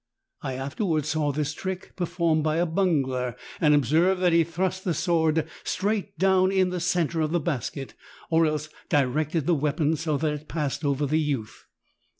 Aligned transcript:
I 0.41 0.55
afterward 0.55 1.05
saw 1.05 1.31
this 1.31 1.53
trick 1.53 1.93
per 1.95 2.07
formed 2.07 2.43
by 2.43 2.55
a 2.57 2.65
bungler, 2.65 3.35
and 3.59 3.75
observed 3.75 4.19
that 4.23 4.33
he 4.33 4.43
thrust 4.43 4.83
the 4.83 4.95
sword 4.95 5.47
straight 5.63 6.17
down 6.17 6.51
in 6.51 6.71
the 6.71 6.79
center 6.79 7.21
of 7.21 7.29
the 7.29 7.39
basket, 7.39 7.93
or 8.31 8.47
else 8.47 8.67
directed 8.89 9.45
the 9.45 9.53
weapon 9.53 9.95
so 9.95 10.17
that 10.17 10.33
it 10.33 10.47
passed 10.47 10.83
over 10.83 11.05
the 11.05 11.19
youth. 11.21 11.67